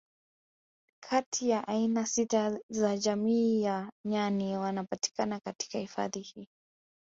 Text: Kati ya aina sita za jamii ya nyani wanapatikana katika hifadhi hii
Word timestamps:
Kati 1.09 1.49
ya 1.49 1.67
aina 1.67 2.05
sita 2.05 2.59
za 2.69 2.97
jamii 2.97 3.61
ya 3.61 3.91
nyani 4.05 4.57
wanapatikana 4.57 5.39
katika 5.39 5.79
hifadhi 5.79 6.19
hii 6.19 6.47